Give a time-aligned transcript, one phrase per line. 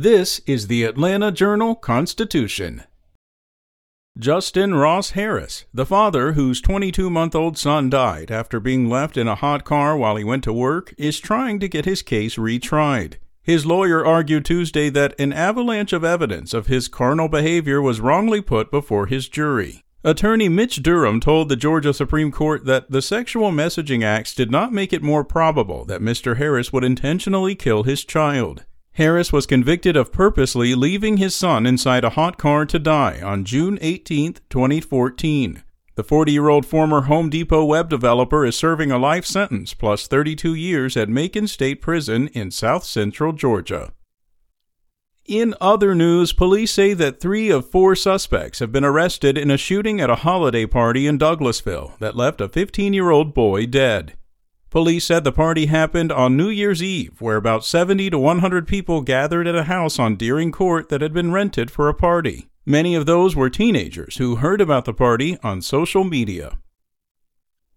[0.00, 2.84] This is the Atlanta Journal Constitution.
[4.16, 9.26] Justin Ross Harris, the father whose 22 month old son died after being left in
[9.26, 13.14] a hot car while he went to work, is trying to get his case retried.
[13.42, 18.40] His lawyer argued Tuesday that an avalanche of evidence of his carnal behavior was wrongly
[18.40, 19.82] put before his jury.
[20.04, 24.72] Attorney Mitch Durham told the Georgia Supreme Court that the sexual messaging acts did not
[24.72, 26.36] make it more probable that Mr.
[26.36, 28.64] Harris would intentionally kill his child.
[28.98, 33.44] Harris was convicted of purposely leaving his son inside a hot car to die on
[33.44, 35.62] June 18, 2014.
[35.94, 40.08] The 40 year old former Home Depot web developer is serving a life sentence plus
[40.08, 43.92] 32 years at Macon State Prison in south central Georgia.
[45.26, 49.56] In other news, police say that three of four suspects have been arrested in a
[49.56, 54.14] shooting at a holiday party in Douglasville that left a 15 year old boy dead.
[54.70, 59.00] Police said the party happened on New Year's Eve, where about 70 to 100 people
[59.00, 62.48] gathered at a house on Deering Court that had been rented for a party.
[62.66, 66.58] Many of those were teenagers who heard about the party on social media.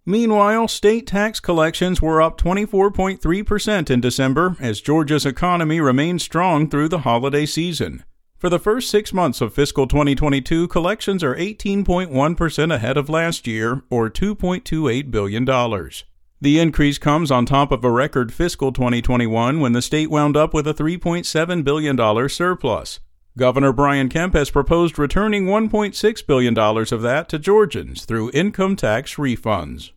[0.04, 6.88] Meanwhile, state tax collections were up 24.3% in December as Georgia's economy remained strong through
[6.88, 8.04] the holiday season.
[8.36, 13.82] For the first six months of fiscal 2022, collections are 18.1% ahead of last year,
[13.88, 15.46] or $2.28 billion.
[16.42, 20.52] The increase comes on top of a record fiscal 2021 when the state wound up
[20.52, 22.98] with a $3.7 billion surplus.
[23.38, 29.14] Governor Brian Kemp has proposed returning $1.6 billion of that to Georgians through income tax
[29.14, 29.92] refunds.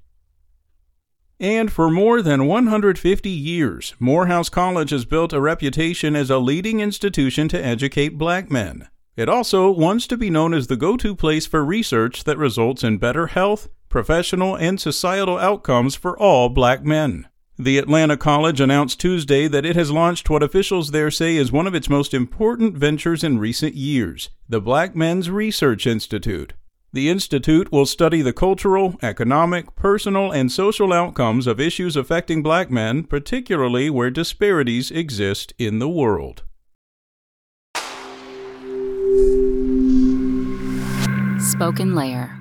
[1.40, 6.80] And for more than 150 years, Morehouse College has built a reputation as a leading
[6.80, 8.88] institution to educate black men.
[9.18, 12.84] It also wants to be known as the go to place for research that results
[12.84, 17.28] in better health, professional, and societal outcomes for all black men.
[17.58, 21.68] The Atlanta College announced Tuesday that it has launched what officials there say is one
[21.68, 26.52] of its most important ventures in recent years the Black Men's Research Institute.
[26.92, 32.70] The Institute will study the cultural, economic, personal, and social outcomes of issues affecting black
[32.70, 36.44] men, particularly where disparities exist in the world.
[41.38, 42.35] SpokenLayer